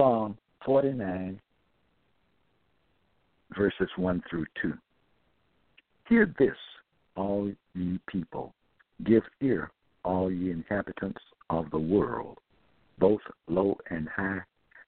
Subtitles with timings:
[0.00, 1.38] Psalm 49,
[3.54, 4.72] verses 1 through 2.
[6.08, 6.56] Hear this,
[7.16, 8.54] all ye people.
[9.04, 9.70] Give ear,
[10.02, 11.20] all ye inhabitants
[11.50, 12.38] of the world,
[12.98, 14.38] both low and high,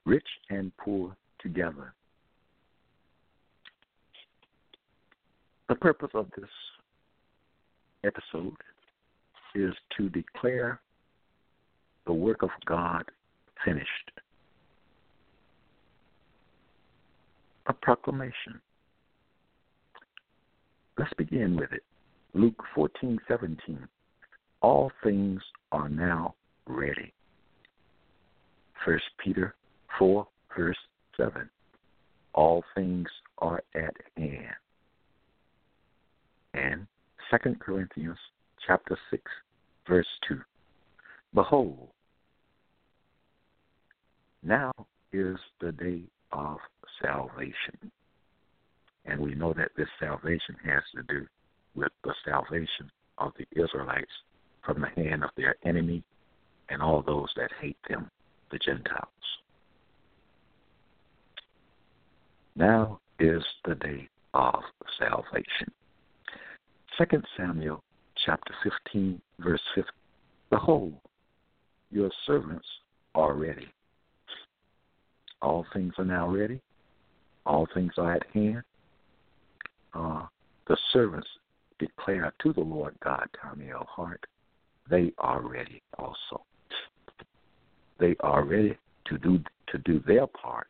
[0.06, 1.92] rich and poor together.
[5.68, 6.48] The purpose of this
[8.02, 8.56] episode
[9.54, 10.80] is to declare
[12.06, 13.04] the work of God
[13.62, 14.21] finished.
[17.66, 18.60] A proclamation.
[20.98, 21.84] Let's begin with it.
[22.34, 23.88] Luke 14:17.
[24.60, 26.34] All things are now
[26.66, 27.12] ready.
[28.84, 29.54] 1 Peter
[29.98, 30.78] 4 verse
[31.16, 31.48] 7.
[32.34, 34.56] All things are at hand.
[36.54, 36.86] And
[37.30, 38.18] 2 Corinthians
[38.66, 39.22] chapter 6
[39.86, 40.40] verse 2.
[41.34, 41.88] Behold,
[44.42, 44.72] now
[45.12, 46.02] is the day
[46.32, 46.58] of
[47.00, 47.90] salvation.
[49.04, 51.26] And we know that this salvation has to do
[51.74, 54.12] with the salvation of the Israelites
[54.64, 56.02] from the hand of their enemy
[56.68, 58.10] and all those that hate them,
[58.50, 59.08] the Gentiles.
[62.54, 64.60] Now is the day of
[64.98, 65.72] salvation.
[66.98, 67.82] Second Samuel
[68.24, 69.90] chapter 15, verse 15.
[70.50, 70.94] Behold,
[71.90, 72.66] your servants
[73.14, 73.68] are ready.
[75.42, 76.60] All things are now ready.
[77.44, 78.62] All things are at hand.
[79.92, 80.26] Uh,
[80.68, 81.26] the servants
[81.78, 83.86] declare to the Lord God, Tommy L.
[83.90, 84.24] Hart,
[84.88, 86.44] they are ready also.
[87.98, 90.68] They are ready to do to do their part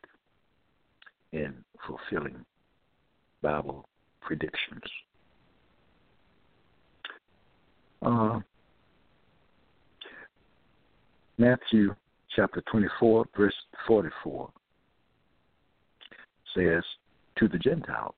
[1.32, 1.52] in
[1.86, 2.44] fulfilling
[3.42, 3.88] Bible
[4.20, 4.82] predictions.
[8.00, 8.40] Uh,
[11.38, 11.94] Matthew
[12.34, 13.54] chapter 24, verse
[13.86, 14.50] 44
[16.54, 16.82] says
[17.36, 18.14] to the Gentiles,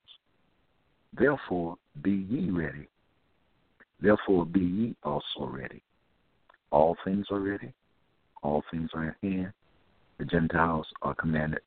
[1.17, 2.89] Therefore be ye ready.
[4.00, 5.83] Therefore be ye also ready.
[6.71, 7.73] All things are ready.
[8.43, 9.53] All things are at hand.
[10.19, 11.61] The Gentiles are commanded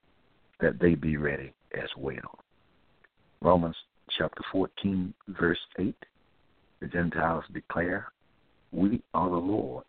[0.60, 2.40] that they be ready as well.
[3.42, 3.76] Romans
[4.18, 5.96] chapter 14, verse 8.
[6.80, 8.08] The Gentiles declare,
[8.72, 9.88] We are the Lord's,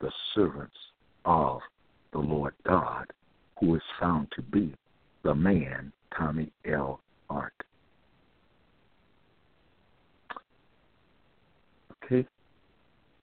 [0.00, 0.76] the servants
[1.24, 1.60] of
[2.12, 3.06] the Lord God,
[3.58, 4.74] who is found to be
[5.22, 7.00] the man, Tommy L.
[7.28, 7.52] Hart.
[12.04, 12.26] Okay,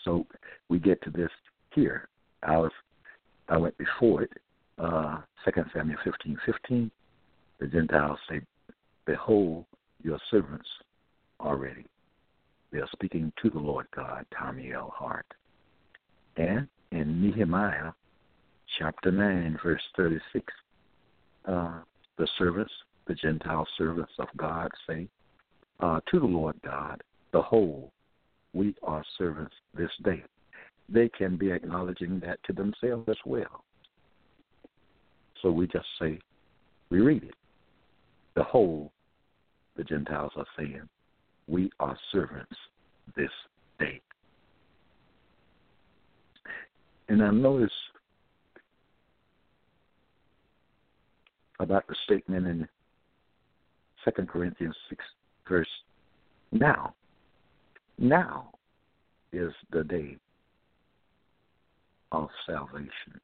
[0.04, 0.26] so
[0.70, 1.30] we get to this
[1.74, 2.08] here.
[2.44, 2.72] I was,
[3.50, 4.32] I went before it.
[4.78, 6.92] Uh, Second Samuel fifteen fifteen.
[7.60, 8.42] The Gentiles say,
[9.06, 9.66] "Behold,
[10.04, 10.68] your servants
[11.40, 11.86] are ready."
[12.72, 14.94] They are speaking to the Lord God, Tommy L.
[14.96, 15.26] Hart.
[16.36, 17.92] And in Nehemiah
[18.78, 20.54] chapter 9, verse 36,
[21.48, 21.80] uh,
[22.18, 22.72] the servants,
[23.08, 25.08] the Gentile servants of God, say
[25.80, 27.92] uh, to the Lord God, the whole,
[28.54, 30.24] we are servants this day.
[30.90, 33.64] They can be acknowledging that to themselves as well.
[35.42, 36.20] So we just say,
[36.90, 37.36] we read it.
[38.36, 38.92] The whole,
[39.76, 40.82] the Gentiles are saying,
[41.48, 42.56] we are servants
[43.16, 43.30] this
[43.80, 44.02] day.
[47.10, 47.72] And I notice
[51.60, 52.68] about the statement in
[54.06, 55.04] Second Corinthians six
[55.48, 55.68] verse
[56.52, 56.94] now.
[57.98, 58.52] Now
[59.34, 60.18] is the day
[62.12, 63.20] of salvation.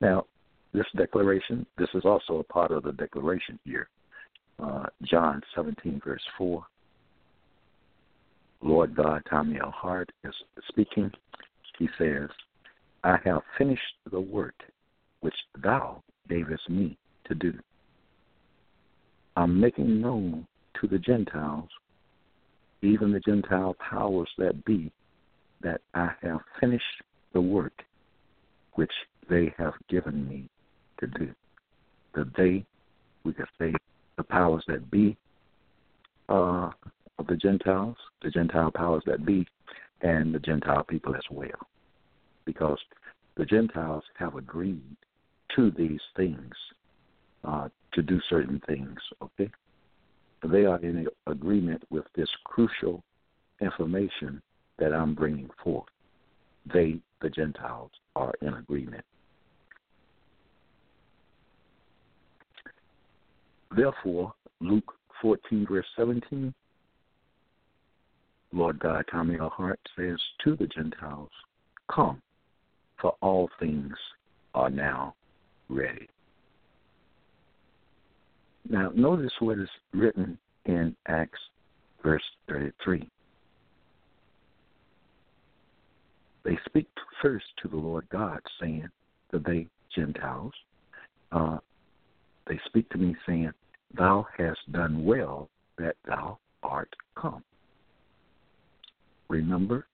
[0.00, 0.26] Now,
[0.74, 3.88] this declaration, this is also a part of the declaration here.
[4.62, 6.64] Uh, John 17, verse 4.
[8.62, 9.70] Lord God, Tommy L.
[9.70, 10.34] Hart is
[10.68, 11.10] speaking.
[11.78, 12.28] He says,
[13.04, 14.54] I have finished the work
[15.22, 16.96] which thou gavest me
[17.26, 17.52] to do.
[19.36, 20.46] I'm making known
[20.80, 21.70] to the Gentiles,
[22.82, 24.92] even the Gentile powers that be,
[25.62, 26.84] that I have finished
[27.32, 27.72] the work
[28.74, 28.92] which
[29.30, 30.48] they have given me
[31.00, 31.32] to do.
[32.14, 32.64] The they,
[33.24, 33.72] we could say,
[34.16, 35.16] the powers that be
[36.28, 36.70] uh,
[37.18, 39.46] of the Gentiles, the Gentile powers that be,
[40.02, 41.68] and the Gentile people as well.
[42.44, 42.78] Because
[43.36, 44.96] the Gentiles have agreed
[45.56, 46.52] to these things,
[47.44, 49.50] uh, to do certain things, okay?
[50.44, 53.02] They are in agreement with this crucial
[53.60, 54.42] information
[54.78, 55.86] that I'm bringing forth.
[56.72, 59.04] They, the Gentiles, are in agreement.
[63.74, 66.52] Therefore, Luke 14, verse 17,
[68.52, 71.30] Lord God, Tommy Hart says to the Gentiles,
[71.90, 72.20] Come,
[73.00, 73.94] for all things
[74.54, 75.14] are now
[75.72, 76.08] ready.
[78.68, 81.38] Now, notice what is written in Acts,
[82.02, 83.08] verse 33.
[86.44, 86.86] They speak
[87.20, 88.88] first to the Lord God, saying
[89.30, 90.52] that they, Gentiles,
[91.30, 91.58] uh,
[92.48, 93.52] they speak to me, saying,
[93.96, 95.48] Thou hast done well
[95.78, 97.44] that thou art come.
[99.28, 99.86] Remember,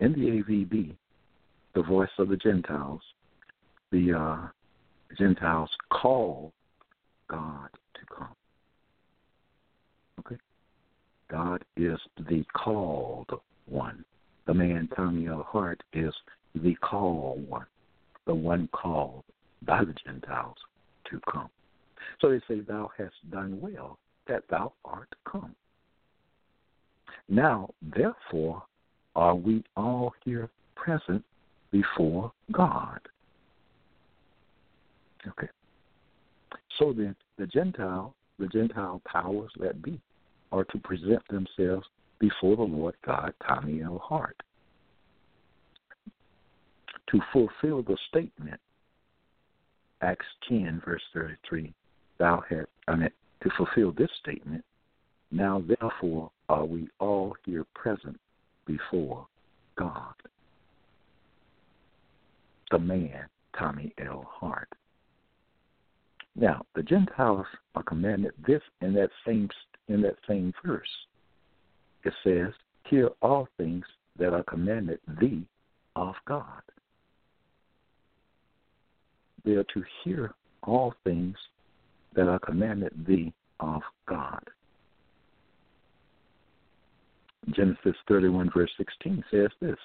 [0.00, 0.96] in the AVB,
[1.74, 3.00] the voice of the Gentiles,
[3.90, 4.48] the uh,
[5.18, 6.52] Gentiles call
[7.28, 8.34] God to come.
[10.20, 10.36] Okay?
[11.30, 11.98] God is
[12.28, 13.30] the called
[13.66, 14.04] one.
[14.46, 15.46] The man Tommy L.
[15.48, 16.12] Hart is
[16.54, 17.66] the called one,
[18.26, 19.24] the one called
[19.62, 20.56] by the Gentiles
[21.10, 21.48] to come.
[22.20, 25.54] So they say, Thou hast done well that thou art come.
[27.28, 28.62] Now, therefore,
[29.14, 31.24] are we all here present
[31.70, 33.00] before God?
[35.28, 35.48] Okay.
[36.78, 40.00] So then, the Gentile, the Gentile powers that be,
[40.50, 41.86] are to present themselves
[42.18, 44.00] before the Lord God, Tommy L.
[44.02, 44.36] Hart,
[47.10, 48.60] to fulfill the statement,
[50.00, 51.72] Acts 10, verse 33,
[52.18, 53.10] thou hast, I mean,
[53.42, 54.64] to fulfill this statement,
[55.30, 58.18] now therefore are we all here present
[58.66, 59.26] before
[59.76, 60.14] God.
[62.70, 63.26] The man,
[63.58, 64.26] Tommy L.
[64.28, 64.68] Hart.
[66.34, 69.48] Now, the Gentiles are commanded this in that same
[69.88, 70.88] in that same verse.
[72.04, 72.52] It says,
[72.84, 73.84] "Hear all things
[74.16, 75.46] that are commanded thee
[75.94, 76.62] of God."
[79.44, 81.36] They are to hear all things
[82.14, 84.48] that are commanded thee of God.
[87.50, 89.78] Genesis 31, verse 16 says this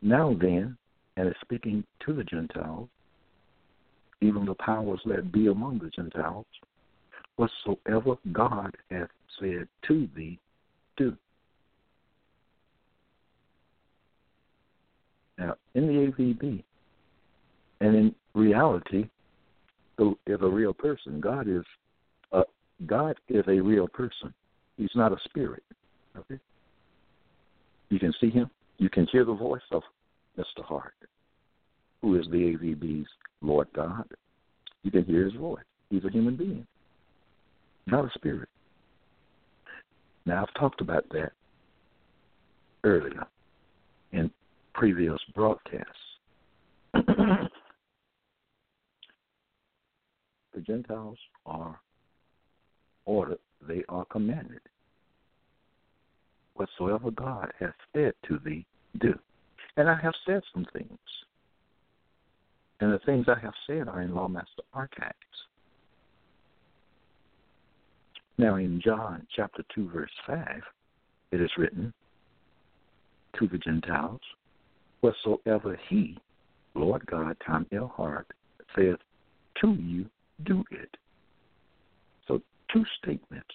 [0.00, 0.76] Now then,
[1.16, 2.88] and is speaking to the Gentiles,
[4.20, 6.46] even the powers that be among the Gentiles,
[7.36, 9.08] whatsoever God hath
[9.38, 10.38] said to thee,
[10.96, 11.16] do.
[15.38, 16.62] Now, in the AVB,
[17.80, 19.08] and in reality,
[20.26, 21.20] is a real person.
[21.20, 21.64] God is
[22.32, 22.42] a,
[22.86, 24.32] God is a real person.
[24.76, 25.62] He's not a spirit.
[26.16, 26.38] Okay.
[27.90, 28.50] You can see him.
[28.78, 29.82] You can hear the voice of
[30.38, 30.64] Mr.
[30.64, 30.94] Hart,
[32.02, 33.08] who is the AVB's
[33.42, 34.04] Lord God.
[34.82, 35.62] You can hear his voice.
[35.90, 36.66] He's a human being,
[37.86, 38.48] not a spirit.
[40.26, 41.32] Now, I've talked about that
[42.84, 43.26] earlier
[44.12, 44.30] in
[44.74, 45.88] previous broadcasts.
[46.94, 47.48] the
[50.64, 51.78] Gentiles are
[53.04, 54.60] ordered, they are commanded
[56.60, 58.66] whatsoever God hath said to thee,
[59.00, 59.14] do.
[59.78, 60.98] And I have said some things.
[62.80, 65.14] And the things I have said are in Lawmaster Archives.
[68.38, 70.62] Now, in John chapter 2, verse 5,
[71.32, 71.92] it is written,
[73.38, 74.20] To the Gentiles,
[75.02, 76.18] whatsoever he,
[76.74, 77.92] Lord God, Tom L.
[77.94, 78.26] Hart,
[78.74, 78.96] saith
[79.60, 80.06] to you,
[80.44, 80.96] do it.
[82.26, 82.40] So,
[82.72, 83.50] two statements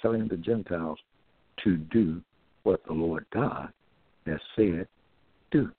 [0.00, 0.98] telling the Gentiles
[1.64, 2.22] to do
[2.62, 3.70] what the Lord God
[4.26, 4.88] has said,
[5.50, 5.70] do.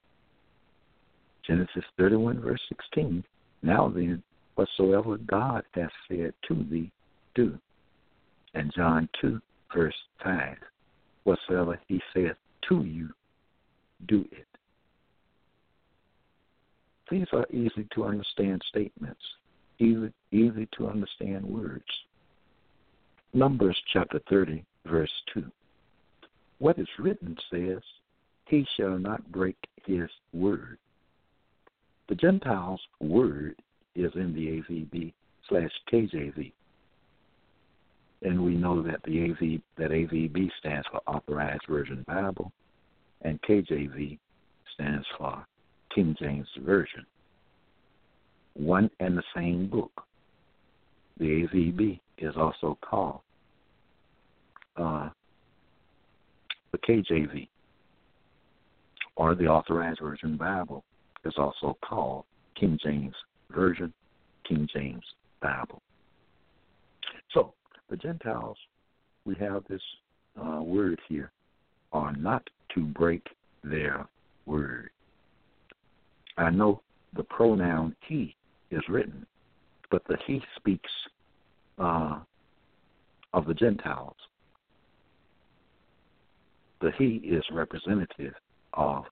[1.45, 3.23] Genesis 31, verse 16.
[3.63, 4.21] Now then,
[4.55, 6.91] whatsoever God hath said to thee,
[7.35, 7.57] do.
[8.53, 9.39] And John 2,
[9.73, 10.57] verse 5.
[11.23, 12.35] Whatsoever he saith
[12.69, 13.09] to you,
[14.07, 14.47] do it.
[17.09, 19.21] These are easy to understand statements,
[19.79, 21.83] easy, easy to understand words.
[23.33, 25.43] Numbers chapter 30, verse 2.
[26.59, 27.81] What is written says,
[28.45, 30.77] He shall not break his word.
[32.11, 33.55] The Gentiles word
[33.95, 35.13] is in the AVB
[35.47, 36.51] slash KJV.
[38.23, 42.51] And we know that the AV that AVB stands for Authorized Version Bible
[43.21, 44.19] and KJV
[44.73, 45.45] stands for
[45.95, 47.05] King James Version.
[48.55, 50.03] One and the same book.
[51.17, 53.21] The AVB is also called
[54.75, 55.07] uh,
[56.73, 57.47] the KJV,
[59.15, 60.83] or the Authorized Version Bible,
[61.25, 62.25] is also called
[62.59, 63.15] King James
[63.51, 63.93] Version,
[64.47, 65.03] King James
[65.41, 65.81] Bible.
[67.33, 67.53] So,
[67.89, 68.57] the Gentiles,
[69.25, 69.81] we have this
[70.41, 71.31] uh, word here,
[71.93, 73.25] are not to break
[73.63, 74.07] their
[74.45, 74.89] word.
[76.37, 76.81] I know
[77.15, 78.35] the pronoun he
[78.71, 79.25] is written,
[79.89, 80.89] but the he speaks
[81.77, 82.19] uh,
[83.33, 84.15] of the Gentiles.
[86.79, 88.33] The he is representative
[88.73, 89.03] of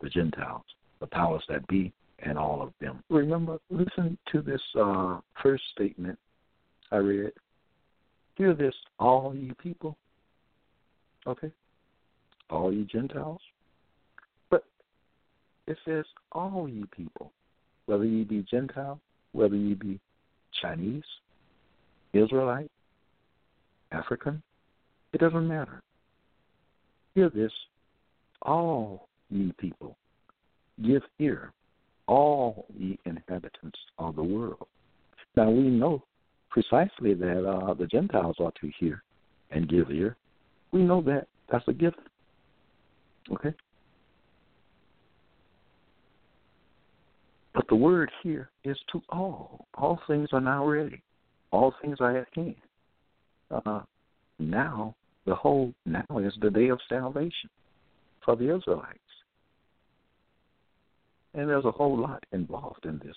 [0.00, 0.64] the Gentiles,
[1.00, 3.02] the powers that be, and all of them.
[3.10, 6.18] Remember, listen to this uh, first statement
[6.90, 7.32] I read.
[8.36, 9.96] Hear this, all you people.
[11.26, 11.50] Okay?
[12.50, 13.40] All you Gentiles.
[14.50, 14.64] But
[15.66, 17.32] it says, all you people,
[17.86, 19.00] whether you be Gentile,
[19.32, 19.98] whether you be
[20.62, 21.04] Chinese,
[22.12, 22.70] Israelite,
[23.92, 24.42] African,
[25.12, 25.82] it doesn't matter.
[27.14, 27.52] Hear this,
[28.42, 29.96] all ye people,
[30.84, 31.52] give ear,
[32.06, 34.66] all the inhabitants of the world.
[35.36, 36.02] Now we know
[36.50, 39.02] precisely that uh, the Gentiles ought to hear
[39.50, 40.16] and give ear.
[40.72, 41.98] We know that that's a gift.
[43.32, 43.54] Okay?
[47.54, 49.66] But the word here is to all.
[49.74, 51.02] All things are now ready.
[51.50, 52.54] All things are at hand.
[53.50, 53.80] Uh,
[54.38, 57.50] now, the whole now is the day of salvation
[58.24, 58.98] for the Israelites.
[61.36, 63.14] And there's a whole lot involved in this.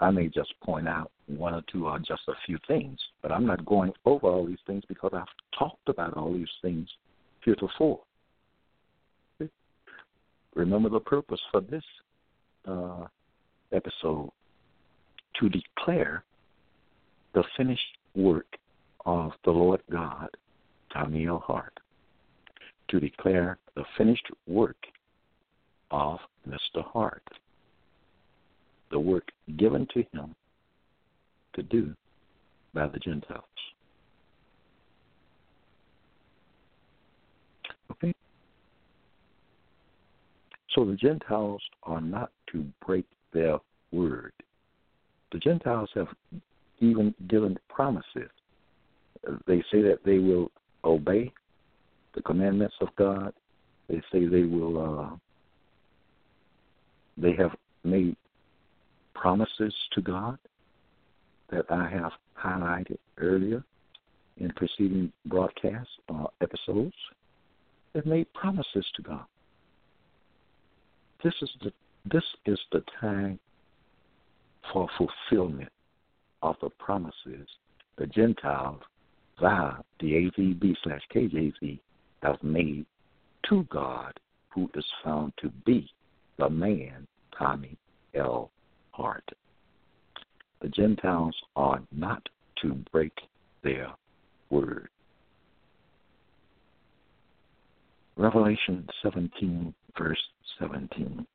[0.00, 3.46] I may just point out one or two or just a few things, but I'm
[3.46, 5.24] not going over all these things because I've
[5.58, 6.86] talked about all these things
[7.44, 8.00] heretofore.
[10.54, 11.84] Remember the purpose for this
[12.66, 13.06] uh,
[13.72, 14.30] episode
[15.40, 16.24] to declare
[17.34, 17.80] the finished
[18.14, 18.46] work
[19.06, 20.28] of the Lord God,
[20.92, 21.42] Tommy L.
[21.46, 21.78] Hart,
[22.88, 24.76] to declare the finished work
[25.90, 26.18] of
[26.48, 26.84] Mr.
[26.84, 27.22] Hart,
[28.90, 30.34] the work given to him
[31.54, 31.94] to do
[32.74, 33.44] by the Gentiles.
[37.90, 38.14] Okay?
[40.74, 43.58] So the Gentiles are not to break their
[43.92, 44.32] word.
[45.32, 46.08] The Gentiles have
[46.80, 48.30] even given promises.
[49.46, 50.50] They say that they will
[50.84, 51.32] obey
[52.14, 53.32] the commandments of God.
[53.88, 54.78] They say they will.
[55.12, 55.16] Uh,
[57.20, 58.16] They have made
[59.14, 60.38] promises to God
[61.50, 63.64] that I have highlighted earlier
[64.36, 66.94] in preceding broadcast uh, episodes.
[67.92, 69.24] They've made promises to God.
[71.24, 71.72] This is the
[72.10, 73.38] this is the time
[74.72, 75.72] for fulfillment
[76.42, 77.48] of the promises
[77.98, 78.80] the Gentiles
[79.40, 81.78] via the AVB slash KJV
[82.22, 82.86] have made
[83.48, 84.12] to God,
[84.50, 85.90] who is found to be
[86.38, 87.76] the man Tommy
[88.14, 88.50] L.
[88.92, 89.24] Hart.
[90.60, 92.26] The Gentiles are not
[92.62, 93.12] to break
[93.62, 93.88] their
[94.50, 94.88] word.
[98.16, 100.18] Revelation 17, verse
[100.58, 101.26] 17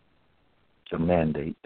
[0.94, 1.58] the mandate,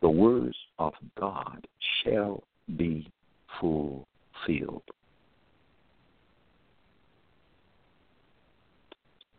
[0.00, 1.66] the words of God
[2.04, 2.44] shall
[2.76, 3.10] be
[3.60, 4.84] fulfilled.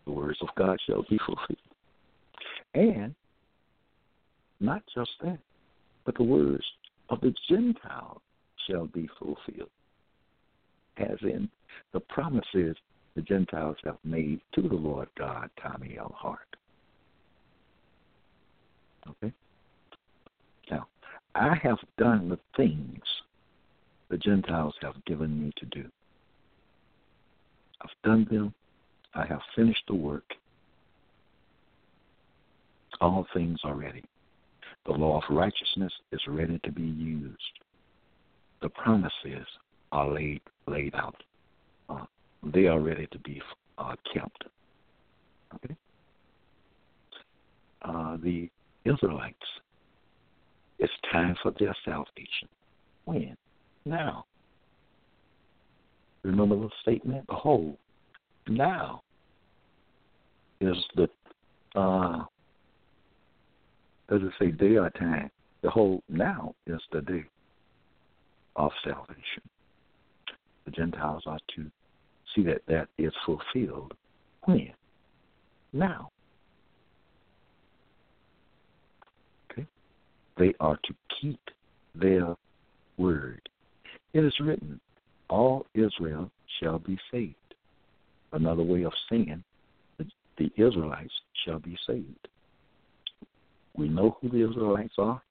[0.05, 1.68] The words of God shall be fulfilled.
[2.73, 3.15] And
[4.59, 5.39] not just that,
[6.05, 6.63] but the words
[7.09, 8.21] of the Gentiles
[8.67, 9.69] shall be fulfilled.
[10.97, 11.49] As in
[11.93, 12.75] the promises
[13.15, 16.13] the Gentiles have made to the Lord God, Tommy L.
[16.15, 16.55] Hart.
[19.07, 19.33] Okay?
[20.69, 20.87] Now,
[21.35, 23.01] I have done the things
[24.09, 25.85] the Gentiles have given me to do.
[27.81, 28.53] I've done them.
[29.15, 30.33] I have finished the work.
[33.01, 34.03] All things are ready.
[34.85, 37.37] The law of righteousness is ready to be used.
[38.61, 39.45] The promises
[39.91, 41.15] are laid laid out.
[41.89, 42.05] Uh,
[42.43, 43.41] they are ready to be
[43.77, 44.43] uh, kept.
[45.55, 45.75] Okay.
[47.81, 48.49] Uh, the
[48.85, 49.37] Israelites.
[50.79, 52.47] It's time for their salvation.
[53.05, 53.35] When?
[53.85, 54.25] Now.
[56.23, 57.25] Remember the statement?
[57.27, 57.77] Behold,
[58.47, 59.01] now
[60.59, 61.09] is the
[61.75, 62.23] uh,
[64.09, 65.29] Does it say day or time?
[65.61, 67.25] The whole now is the day
[68.55, 69.43] of salvation.
[70.65, 71.65] The Gentiles are to
[72.33, 73.93] see that that is fulfilled
[74.45, 74.71] when?
[75.73, 76.09] Now.
[79.51, 79.67] Okay?
[80.37, 81.39] They are to keep
[81.93, 82.35] their
[82.97, 83.41] word.
[84.13, 84.79] It is written,
[85.29, 87.35] All Israel shall be saved.
[88.31, 89.43] Another way of saying,
[90.37, 91.13] the Israelites
[91.45, 92.27] shall be saved.
[93.75, 95.21] We know who the Israelites are.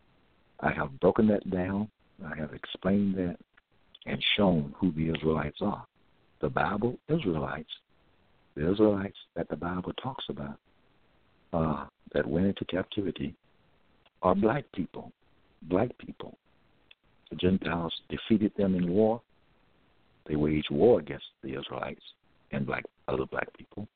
[0.61, 1.89] I have broken that down.
[2.25, 3.37] I have explained that
[4.07, 5.85] and shown who the Israelites are.
[6.41, 7.71] The Bible Israelites,
[8.55, 10.59] the Israelites that the Bible talks about,
[11.53, 13.35] uh, that went into captivity,
[14.23, 15.13] are black people.
[15.63, 16.37] Black people.
[17.31, 19.21] The Gentiles defeated them in war.
[20.27, 22.03] They waged war against the Israelites
[22.53, 23.87] and black other black people,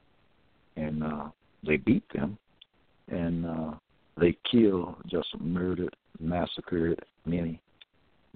[0.77, 1.29] and uh,
[1.67, 2.39] they beat them,
[3.09, 3.73] and uh,
[4.19, 7.61] they killed, just murdered, massacred many,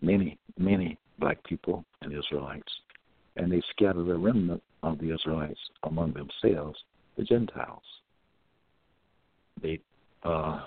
[0.00, 2.73] many, many black people and Israelites,
[3.37, 6.78] and they scattered a remnant of the Israelites among themselves,
[7.16, 7.83] the Gentiles.
[9.62, 9.80] They
[10.23, 10.61] uh,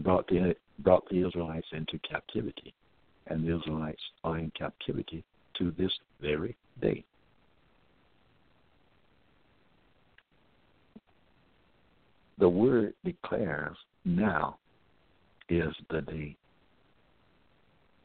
[0.00, 2.72] brought the brought the Israelites into captivity,
[3.26, 5.24] and the Israelites are in captivity
[5.58, 5.90] to this
[6.20, 7.04] very day.
[12.38, 14.58] The word declares now
[15.48, 16.36] is the day.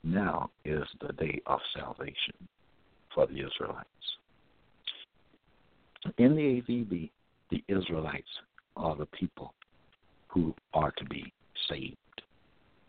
[0.04, 2.36] Now is the day of salvation
[3.14, 3.88] for the Israelites.
[6.18, 7.10] In the AVB,
[7.50, 8.28] the Israelites
[8.76, 9.54] are the people
[10.28, 11.32] who are to be
[11.70, 11.96] saved,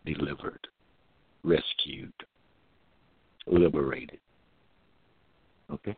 [0.07, 0.67] delivered,
[1.45, 2.13] rescued,
[3.47, 4.19] liberated.
[5.71, 5.97] Okay?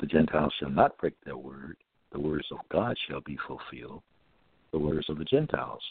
[0.00, 1.76] The Gentiles shall not break their word.
[2.14, 4.00] The words of God shall be fulfilled.
[4.70, 5.82] The words of the Gentiles,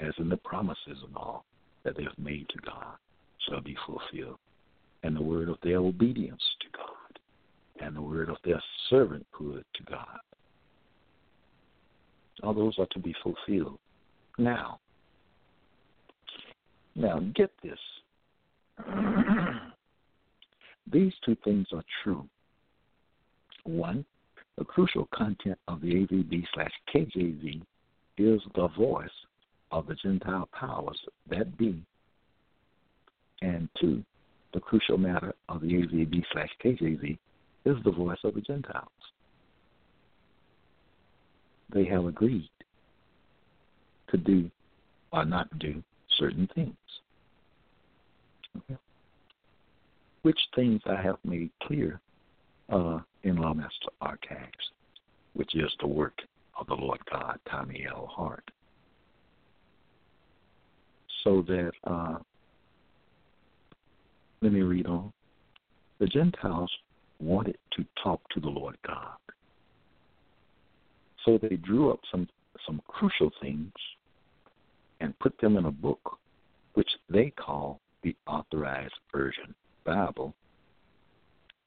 [0.00, 1.44] as in the promises and all
[1.82, 2.94] that they have made to God,
[3.48, 4.38] shall be fulfilled.
[5.02, 9.82] And the word of their obedience to God, and the word of their servanthood to
[9.90, 10.18] God.
[12.44, 13.78] All those are to be fulfilled
[14.38, 14.78] now.
[16.94, 17.78] Now, get this.
[20.92, 22.28] These two things are true.
[23.64, 24.04] One,
[24.58, 27.62] the crucial content of the AVB slash KJV
[28.18, 29.08] is the voice
[29.70, 30.98] of the Gentile powers
[31.30, 31.82] that be.
[33.40, 34.04] And two,
[34.52, 37.18] the crucial matter of the AVB slash KJV
[37.64, 38.88] is the voice of the Gentiles.
[41.72, 42.50] They have agreed
[44.10, 44.50] to do
[45.12, 45.82] or not do
[46.18, 46.76] certain things.
[48.56, 48.78] Okay.
[50.20, 52.00] Which things I have made clear
[52.72, 54.72] uh, in Lawmaster Archives,
[55.34, 56.18] which is the work
[56.58, 58.08] of the Lord God, Tommy L.
[58.10, 58.50] Hart.
[61.22, 62.18] So that, uh,
[64.40, 65.12] let me read on.
[66.00, 66.70] The Gentiles
[67.20, 69.16] wanted to talk to the Lord God.
[71.24, 72.28] So they drew up some,
[72.66, 73.72] some crucial things
[75.00, 76.18] and put them in a book
[76.74, 79.54] which they call the Authorized Version
[79.84, 80.34] Bible,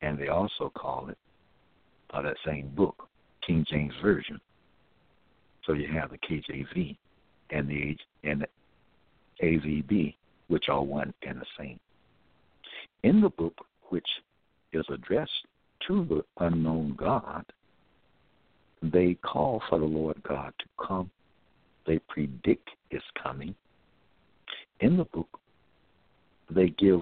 [0.01, 1.17] and they also call it
[2.13, 3.08] uh, that same book,
[3.45, 4.39] King James Version.
[5.65, 6.95] So you have the KJV
[7.51, 8.47] and the and the
[9.43, 10.15] AVB,
[10.47, 11.79] which are one and the same.
[13.03, 14.08] In the book, which
[14.73, 15.31] is addressed
[15.88, 17.45] to the unknown God,
[18.81, 21.10] they call for the Lord God to come.
[21.86, 23.55] They predict his coming.
[24.79, 25.39] In the book,
[26.49, 27.01] they give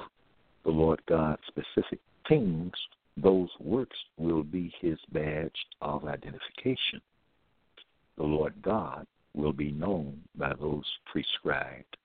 [0.64, 2.72] the Lord God specific things,
[3.18, 7.02] those works will be his badge of identification.
[8.18, 11.98] The Lord God will be known by those prescribed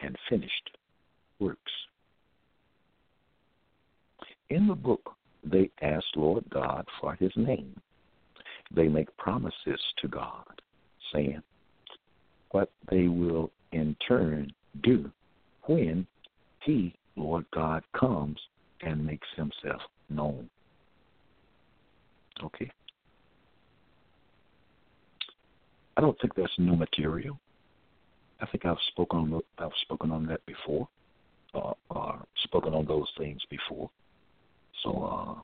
[0.00, 0.76] and finished
[1.38, 1.72] works.
[4.50, 7.74] In the book, they ask Lord God for his name.
[8.74, 10.62] They make promises to God,
[11.12, 11.42] saying
[12.50, 15.10] what they will in turn do
[15.64, 16.06] when
[16.64, 18.38] he Lord God comes
[18.84, 20.48] and makes himself known.
[22.42, 22.70] Okay.
[25.96, 27.38] I don't think that's new material.
[28.40, 30.88] I think I've spoken on I've spoken on that before,
[31.54, 33.88] uh, or spoken on those things before.
[34.82, 35.42] So,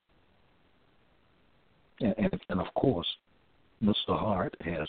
[2.02, 3.06] uh, and, and, and of course,
[3.82, 4.18] Mr.
[4.18, 4.88] Hart has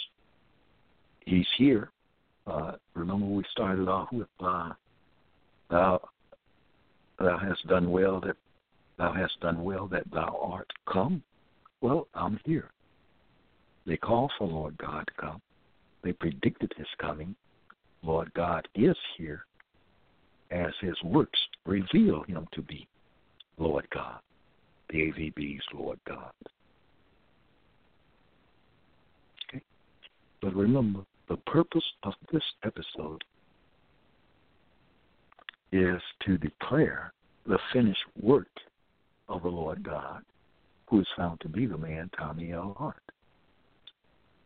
[1.26, 1.92] he's here.
[2.48, 4.72] Uh, remember we started off with uh,
[5.70, 6.02] thou
[7.22, 8.38] thou hast done well that
[8.98, 11.24] thou hast done well that thou art come.
[11.82, 12.70] Well, I'm here.
[13.86, 15.42] They call for Lord God to come.
[16.04, 17.36] they predicted his coming.
[18.04, 19.46] Lord God is here
[20.52, 22.88] as his works reveal him to be
[23.58, 24.20] Lord God,
[24.90, 26.32] the AVB's Lord God.
[29.50, 29.62] Okay?
[30.42, 33.24] But remember, the purpose of this episode
[35.72, 37.14] is to declare
[37.46, 38.50] the finished work
[39.30, 39.94] of the Lord mm-hmm.
[39.94, 40.24] God,
[40.88, 42.76] who is found to be the man Tommy L.
[42.78, 43.02] Hart.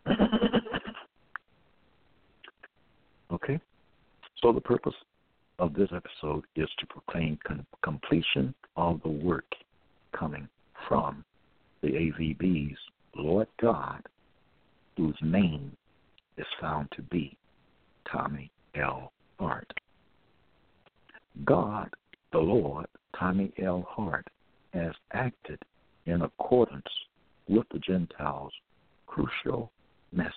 [3.32, 3.60] okay?
[4.42, 4.94] So the purpose
[5.58, 9.48] of this episode is to proclaim con- completion of the work
[10.18, 10.48] coming
[10.88, 11.24] from
[11.82, 12.78] the AVB's
[13.16, 14.04] Lord God,
[14.98, 15.72] whose name
[16.38, 17.38] is found to be
[18.12, 19.12] Tommy L.
[19.40, 19.72] Hart.
[21.44, 21.90] God,
[22.32, 22.86] the Lord,
[23.18, 23.86] Tommy L.
[23.90, 24.28] Hart,
[24.74, 25.60] has acted
[26.06, 26.84] in accordance
[27.48, 28.54] with the Gentiles'
[29.08, 29.72] crucial
[30.12, 30.32] message.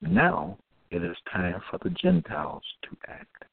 [0.00, 0.58] Now
[0.90, 3.44] it is time for the Gentiles to act.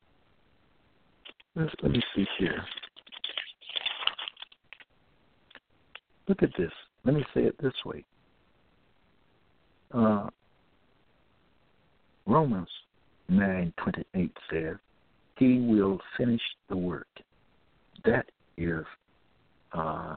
[1.56, 2.64] Let me see here.
[6.28, 6.72] Look at this.
[7.04, 8.04] Let me say it this way.
[9.94, 10.28] Uh,
[12.26, 12.68] Romans
[13.28, 14.76] nine twenty eight says,
[15.38, 17.08] "He will finish the work."
[18.04, 18.26] That
[18.58, 18.86] is
[19.74, 20.16] uh,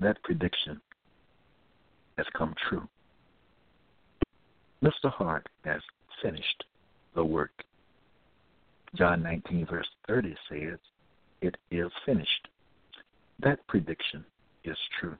[0.00, 0.80] that prediction
[2.16, 2.88] has come true.
[4.82, 5.10] Mr.
[5.10, 5.80] Hart has
[6.22, 6.64] finished
[7.14, 7.64] the work.
[8.94, 10.78] John 19, verse 30 says,
[11.40, 12.48] It is finished.
[13.40, 14.24] That prediction
[14.64, 15.16] is true.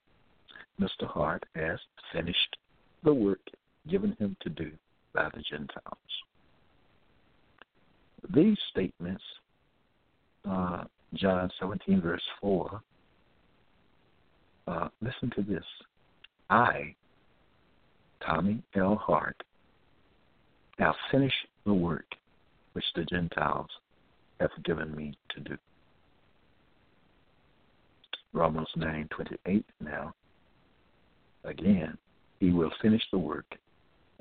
[0.81, 1.07] Mr.
[1.07, 1.79] Hart has
[2.13, 2.57] finished
[3.03, 3.41] the work
[3.89, 4.71] given him to do
[5.13, 5.97] by the Gentiles.
[8.35, 9.23] These statements,
[10.49, 12.81] uh, John 17, verse 4,
[14.67, 15.65] uh, listen to this.
[16.51, 16.95] I,
[18.25, 18.97] Tommy L.
[18.97, 19.43] Hart,
[20.79, 21.33] now finish
[21.65, 22.07] the work
[22.73, 23.71] which the Gentiles
[24.41, 25.59] have given me to do.
[28.33, 30.15] Romans 9:28 now.
[31.45, 31.99] Again,
[32.39, 33.59] he will finish the work.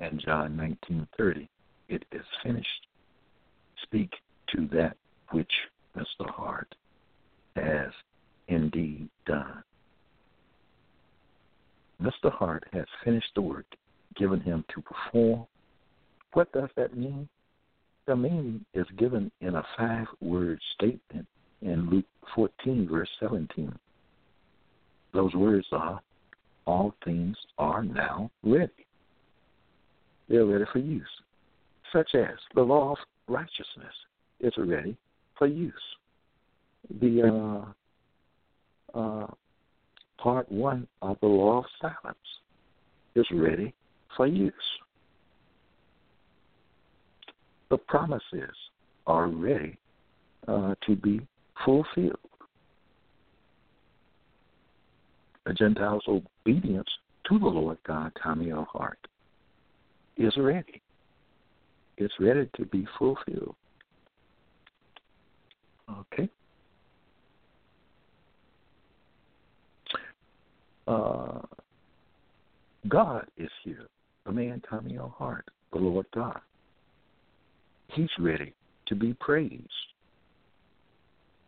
[0.00, 1.48] And John 19:30,
[1.88, 2.87] it is finished.
[3.82, 4.10] Speak
[4.54, 4.96] to that
[5.30, 5.52] which
[5.96, 6.28] Mr.
[6.28, 6.74] Hart
[7.56, 7.92] has
[8.48, 9.62] indeed done.
[12.02, 12.32] Mr.
[12.32, 13.66] Hart has finished the work
[14.16, 15.46] given him to perform.
[16.32, 17.28] What does that mean?
[18.06, 21.26] The meaning is given in a five word statement
[21.60, 23.74] in Luke 14, verse 17.
[25.12, 26.00] Those words are
[26.66, 28.86] all things are now ready.
[30.28, 31.08] They're ready for use,
[31.92, 33.94] such as the law of righteousness
[34.40, 34.96] is ready
[35.36, 35.72] for use.
[37.00, 37.64] The
[38.94, 39.26] uh, uh,
[40.18, 42.18] part one of the law of silence
[43.14, 43.74] is ready
[44.16, 44.52] for use.
[47.70, 48.54] The promises
[49.06, 49.78] are ready
[50.46, 51.26] uh, to be
[51.64, 52.16] fulfilled.
[55.44, 56.88] The Gentiles' obedience
[57.28, 58.66] to the Lord God, Tommy L.
[58.70, 58.98] Hart,
[60.16, 60.80] is ready.
[62.00, 63.56] It's ready to be fulfilled.
[65.90, 66.28] Okay.
[70.86, 71.40] Uh,
[72.88, 73.86] God is here.
[74.24, 75.12] The man Tommy L.
[75.18, 76.40] Hart, the Lord God.
[77.88, 78.54] He's ready
[78.86, 79.68] to be praised.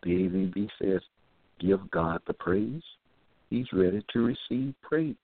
[0.02, 1.00] The AVB says,
[1.60, 2.82] give God the praise.
[3.50, 4.18] He's ready to
[4.50, 5.14] receive praise.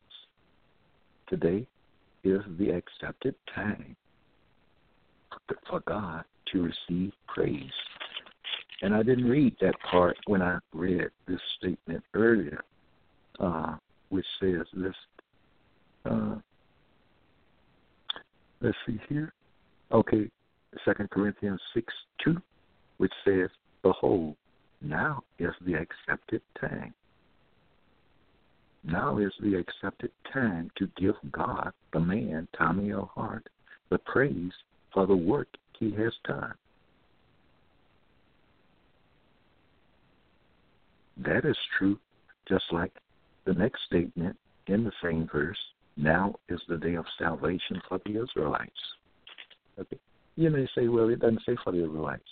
[1.29, 1.67] Today
[2.23, 3.97] is the accepted time
[5.69, 7.71] for God to receive praise.
[8.83, 12.63] And I didn't read that part when I read this statement earlier,
[13.41, 13.77] uh,
[14.11, 14.95] which says this.
[16.05, 16.37] Uh,
[18.61, 19.33] let's see here.
[19.93, 20.31] Okay,
[20.85, 22.41] Second Corinthians six two,
[22.99, 23.49] which says,
[23.83, 24.37] "Behold,
[24.83, 26.95] now is the accepted time.
[28.85, 33.11] Now is the accepted time to give God, the man Tommy L.
[33.15, 33.49] Hart,
[33.91, 34.53] the praise
[34.97, 36.55] for the work he has done."
[41.19, 41.99] That is true,
[42.49, 42.93] just like
[43.45, 45.59] the next statement in the same verse.
[45.99, 48.97] Now is the day of salvation for the Israelites.
[49.79, 49.99] Okay.
[50.37, 52.29] You may say, well, it doesn't say for the Israelites.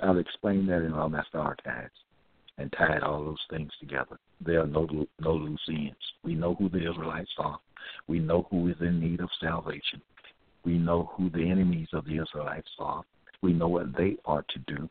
[0.00, 1.98] I'll explain that in Lawmaster Archives
[2.58, 4.18] and tied all those things together.
[4.40, 4.86] There are no
[5.20, 5.96] no loose ends.
[6.22, 7.58] We know who the Israelites are.
[8.06, 10.00] We know who is in need of salvation.
[10.66, 13.02] We know who the enemies of the Israelites are.
[13.40, 14.90] We know what they are to do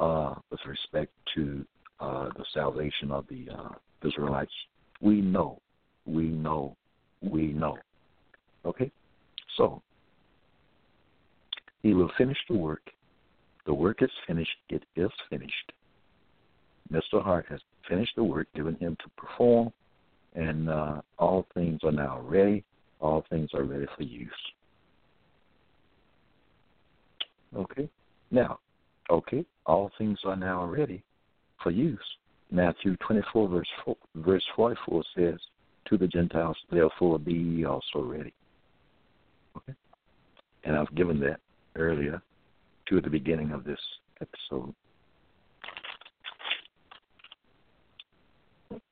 [0.00, 1.64] uh, with respect to
[2.00, 3.68] uh, the salvation of the uh,
[4.04, 4.50] Israelites.
[5.00, 5.60] We know,
[6.06, 6.76] we know,
[7.20, 7.78] we know.
[8.64, 8.90] Okay?
[9.56, 9.80] So,
[11.84, 12.82] he will finish the work.
[13.64, 14.56] The work is finished.
[14.70, 15.72] It is finished.
[16.92, 17.22] Mr.
[17.22, 19.72] Hart has finished the work given him to perform,
[20.34, 22.64] and uh, all things are now ready.
[22.98, 24.30] All things are ready for use.
[27.56, 27.88] Okay?
[28.30, 28.58] Now,
[29.10, 31.02] okay, all things are now ready
[31.62, 31.98] for use.
[32.50, 35.38] Matthew 24, verse, 4, verse 44 says,
[35.88, 38.32] To the Gentiles, therefore be ye also ready.
[39.56, 39.74] Okay?
[40.64, 41.40] And I've given that
[41.76, 42.22] earlier
[42.88, 43.80] to the beginning of this
[44.20, 44.74] episode.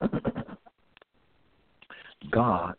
[2.30, 2.74] God,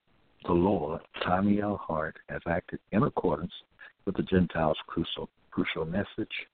[0.45, 1.79] the Lord, L.
[1.81, 3.53] Hart, has acted in accordance
[4.05, 6.47] with the Gentiles' crucial, crucial message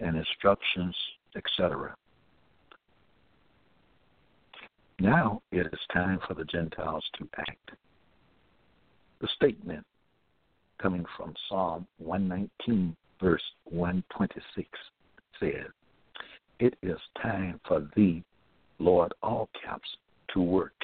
[0.00, 0.94] and instructions,
[1.36, 1.94] etc.
[4.98, 7.70] Now it is time for the Gentiles to act.
[9.20, 9.84] The statement
[10.80, 14.68] coming from Psalm 119, verse 126
[15.38, 15.70] says,
[16.58, 18.22] It is time for thee,
[18.78, 19.88] Lord, all caps,
[20.34, 20.74] to work.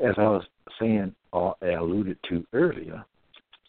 [0.00, 0.44] As I was
[0.80, 3.04] saying or alluded to earlier,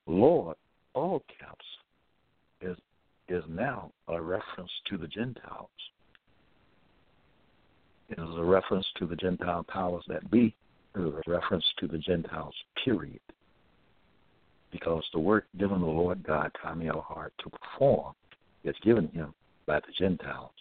[0.07, 0.55] Lord,
[0.95, 1.65] all caps,
[2.61, 2.77] is
[3.27, 5.69] is now a reference to the Gentiles.
[8.09, 10.55] It is a reference to the Gentile powers that be.
[10.95, 12.53] It is a reference to the Gentiles,
[12.83, 13.19] period.
[14.71, 17.05] Because the work given the Lord God, Tommy L.
[17.39, 18.13] To perform
[18.63, 19.33] is given him
[19.65, 20.51] by the Gentiles.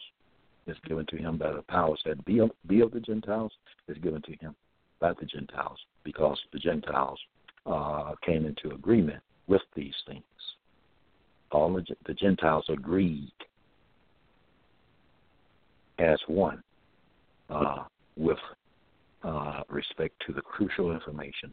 [0.67, 3.53] It's given to him by the powers that be of, be of the Gentiles.
[3.89, 4.55] It's given to him
[5.01, 7.19] by the Gentiles because the Gentiles
[7.67, 10.23] uh, came into agreement with these things.
[11.53, 13.33] All the, Gentiles agreed
[15.99, 16.63] as one
[17.49, 17.85] uh,
[18.17, 18.39] with
[19.23, 21.53] uh, respect to the crucial information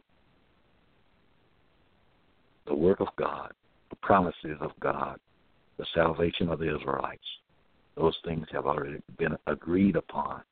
[2.66, 3.52] the work of God,
[3.90, 5.18] the promises of God,
[5.78, 7.20] the salvation of the Israelites.
[7.96, 10.42] Those things have already been agreed upon.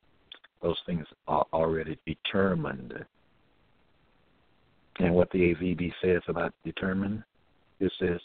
[0.61, 2.93] Those things are already determined.
[4.99, 7.23] And what the AVB says about determined,
[7.81, 8.19] it says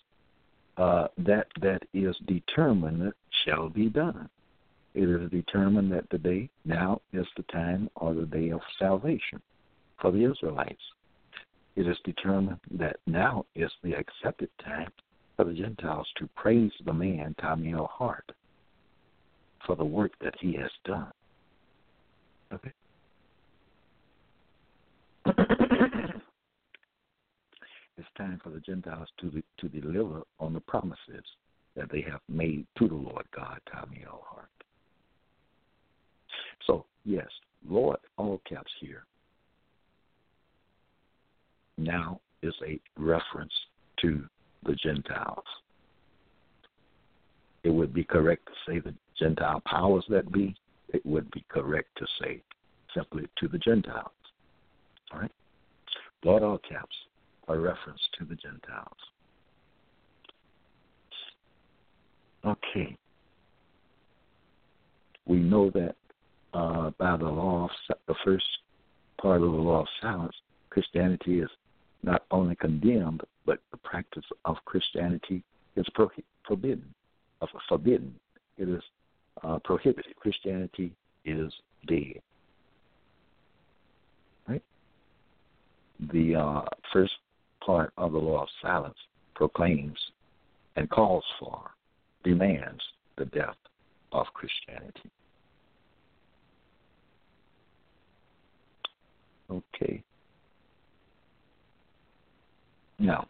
[0.76, 3.12] uh, that that is determined
[3.44, 4.28] shall be done.
[4.94, 9.40] It is determined that the day now is the time or the day of salvation
[10.00, 10.82] for the Israelites.
[11.76, 14.90] It is determined that now is the accepted time
[15.36, 17.90] for the Gentiles to praise the man Tommy L.
[17.92, 18.30] Hart
[19.66, 21.12] for the work that he has done.
[22.52, 22.72] Okay.
[27.96, 31.24] it's time for the Gentiles to to deliver on the promises
[31.76, 34.24] that they have made to the Lord God, Tommy L.
[34.26, 34.48] Hart.
[36.66, 37.28] So, yes,
[37.68, 39.04] Lord, all caps here,
[41.76, 43.52] now is a reference
[44.00, 44.24] to
[44.64, 45.44] the Gentiles.
[47.62, 50.54] It would be correct to say the Gentile powers that be.
[50.94, 52.40] It would be correct to say
[52.94, 54.10] simply to the Gentiles.
[55.12, 55.32] All right?
[56.24, 56.96] Lord, all caps,
[57.48, 58.96] a reference to the Gentiles.
[62.44, 62.96] Okay.
[65.26, 65.96] We know that
[66.54, 68.46] uh, by the law of the first
[69.20, 70.34] part of the law of silence,
[70.70, 71.50] Christianity is
[72.02, 75.42] not only condemned, but the practice of Christianity
[75.74, 76.10] is pro-
[76.46, 76.94] forbidden.
[77.40, 78.14] Of forbidden,
[78.56, 78.82] it is
[79.42, 80.14] uh, prohibited.
[80.16, 80.92] Christianity
[81.24, 81.52] is
[81.86, 82.20] dead.
[84.48, 84.62] Right.
[86.12, 87.12] The uh, first
[87.66, 88.96] part of the law of silence
[89.34, 89.98] proclaims
[90.76, 91.70] and calls for,
[92.22, 92.80] demands
[93.18, 93.56] the death
[94.12, 95.10] of Christianity.
[99.50, 100.02] Okay.
[102.98, 103.26] Now,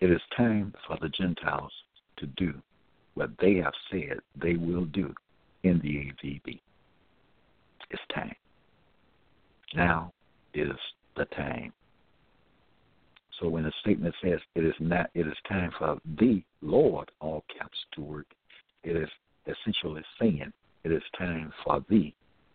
[0.00, 1.72] it is time for the Gentiles
[2.18, 2.54] to do
[3.14, 5.14] what they have said they will do
[5.62, 6.60] in the AVB.
[7.90, 8.34] It's time.
[9.74, 10.12] Now
[10.54, 10.76] is
[11.16, 11.72] the time.
[13.40, 17.44] So when the statement says it is not it is time for the Lord, all
[17.56, 18.26] caps to work,
[18.84, 19.08] it is
[19.46, 20.52] essentially saying
[20.84, 22.12] it is time for the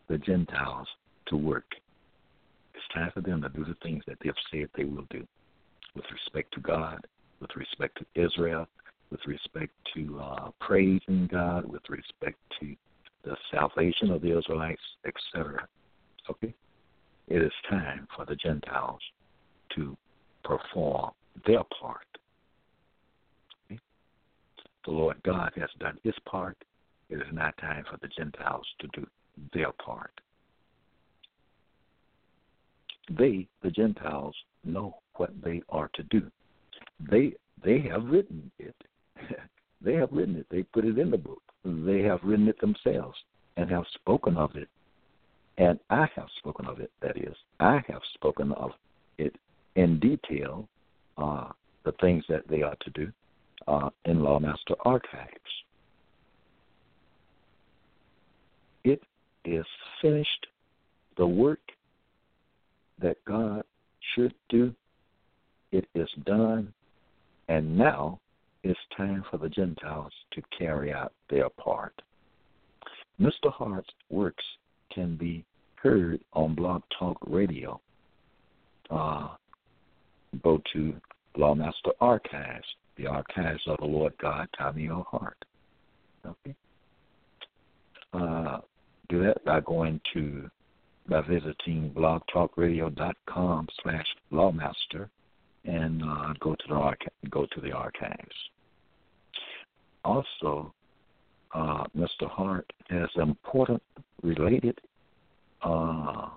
[0.07, 0.87] the Gentiles
[1.27, 1.65] to work.
[2.73, 5.25] It's time for them to do the things that they have said they will do
[5.95, 7.05] with respect to God,
[7.41, 8.67] with respect to Israel,
[9.11, 12.75] with respect to uh, praising God, with respect to
[13.23, 15.67] the salvation of the Israelites, etc.
[16.29, 16.53] Okay?
[17.29, 18.99] It is time for the Gentiles
[19.75, 19.95] to
[20.43, 21.11] perform
[21.45, 22.05] their part.
[23.69, 26.57] The Lord God has done his part.
[27.09, 29.07] It is now time for the Gentiles to do
[29.53, 30.11] their part.
[33.17, 36.29] they, the Gentiles, know what they are to do.
[37.09, 38.75] They they have written it.
[39.81, 40.47] they have written it.
[40.49, 41.41] They put it in the book.
[41.65, 43.17] They have written it themselves
[43.57, 44.69] and have spoken of it.
[45.59, 47.35] And I have spoken of it, that is.
[47.59, 48.71] I have spoken of
[49.17, 49.35] it
[49.75, 50.67] in detail,
[51.17, 51.49] uh,
[51.83, 53.11] the things that they are to do
[53.67, 55.29] uh, in Lawmaster Archives.
[58.85, 59.03] It
[59.43, 59.65] is
[60.01, 60.47] finished.
[61.17, 61.59] The work
[63.01, 63.63] that God
[64.15, 64.73] should do,
[65.73, 66.73] it is done.
[67.49, 68.21] And now
[68.63, 72.01] it's time for the Gentiles to carry out their part.
[73.19, 73.51] Mr.
[73.51, 74.43] Hart's works
[74.93, 75.43] can be
[75.75, 77.79] heard on Blog Talk Radio.
[78.89, 79.29] Uh,
[80.43, 80.93] go to
[81.37, 85.05] Lawmaster Archives, the archives of the Lord God, Tommy L.
[85.09, 85.37] Hart.
[86.25, 86.55] Okay.
[88.13, 88.59] Uh,
[89.09, 90.49] do that by going to
[91.07, 95.09] by visiting blogtalkradio.com slash lawmaster
[95.65, 98.35] and uh, go to the archi- go to the archives.
[100.05, 100.73] Also,
[101.53, 102.29] uh, Mr.
[102.29, 103.81] Hart has important
[104.21, 104.79] related
[105.61, 106.29] uh,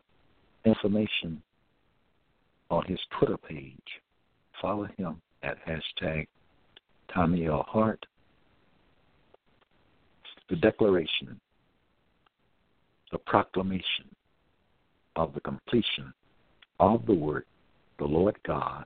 [0.65, 1.43] information
[2.71, 3.77] on his Twitter page.
[4.61, 6.27] Follow him at hashtag
[7.13, 7.65] Tommy L.
[7.69, 8.05] Hart.
[10.49, 11.41] The declaration,
[13.11, 14.07] the proclamation
[15.17, 16.13] of the completion
[16.79, 17.47] of the work
[18.03, 18.85] the Lord God,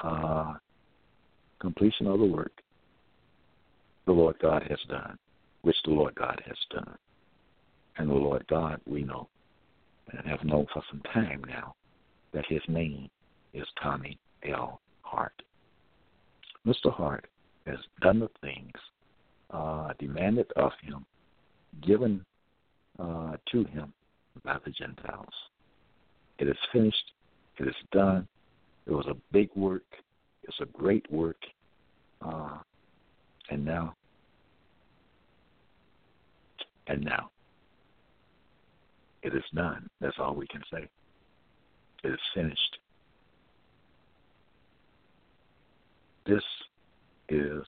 [0.00, 0.54] uh,
[1.58, 2.52] completion of the work
[4.06, 5.18] the Lord God has done,
[5.62, 6.96] which the Lord God has done.
[7.98, 9.28] And the Lord God, we know,
[10.12, 11.74] and have known for some time now,
[12.32, 13.08] that his name
[13.52, 14.80] is Tommy L.
[15.02, 15.42] Hart.
[16.66, 16.92] Mr.
[16.92, 17.26] Hart
[17.66, 18.72] has done the things
[19.50, 21.04] uh, demanded of him,
[21.86, 22.24] given
[22.98, 23.92] uh, to him
[24.44, 25.32] by the Gentiles.
[26.38, 27.12] It is finished.
[27.58, 28.26] It is done.
[28.86, 29.84] It was a big work.
[30.42, 31.38] It's a great work.
[32.20, 32.58] Uh,
[33.50, 33.94] and now,
[36.86, 37.30] and now,
[39.22, 39.88] it is done.
[40.00, 40.88] That's all we can say.
[42.04, 42.78] It is finished.
[46.26, 46.42] This
[47.28, 47.62] is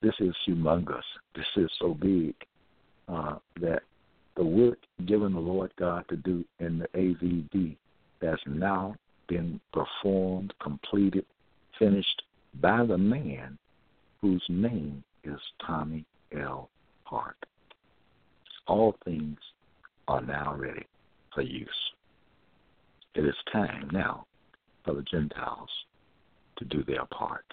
[0.00, 1.02] this is humongous.
[1.34, 2.34] This is so big
[3.08, 3.82] uh, that
[4.36, 7.76] the work given the Lord God to do in the AVD
[8.22, 8.94] has now
[9.28, 11.26] been performed, completed,
[11.78, 12.22] finished
[12.60, 13.58] by the man
[14.20, 16.04] whose name is Tommy
[16.36, 16.70] L.
[17.04, 17.36] Hart.
[18.66, 19.38] All things
[20.08, 20.86] are now ready
[21.34, 21.68] for use.
[23.14, 24.26] It is time now
[24.84, 25.70] for the Gentiles
[26.58, 27.44] to do their part.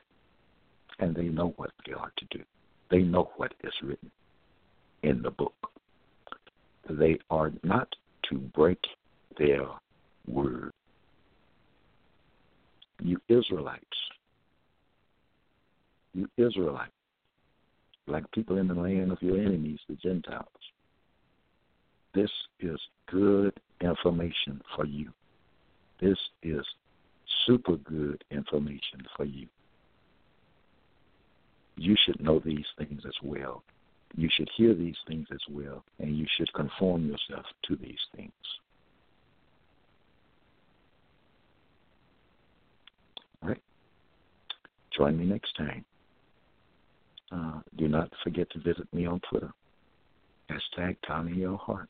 [1.00, 2.44] And they know what they are to do.
[2.90, 4.12] They know what is written
[5.04, 5.54] in the book.
[6.90, 7.88] They are not
[8.30, 8.80] to break
[9.38, 9.66] their
[10.28, 10.72] word.
[13.02, 13.84] You Israelites,
[16.16, 16.92] you Israelites,
[18.08, 20.48] like people in the land of your enemies, the Gentiles,
[22.14, 25.12] this is good information for you.
[26.00, 26.66] This is
[27.46, 29.48] super good information for you.
[31.78, 33.64] You should know these things as well.
[34.16, 38.32] You should hear these things as well, and you should conform yourself to these things.
[43.44, 43.62] All right?
[44.96, 45.84] Join me next time.
[47.36, 49.52] Uh, do not forget to visit me on Twitter.
[50.50, 51.58] Hashtag Tommy L.
[51.58, 51.90] Hart.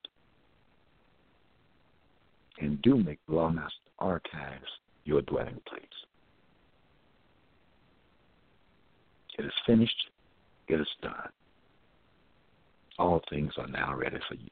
[2.59, 4.65] And do make Lawmaster Archives
[5.03, 5.83] your dwelling place.
[9.37, 9.95] It is finished.
[10.67, 11.29] It is done.
[12.97, 14.49] All things are now ready for use.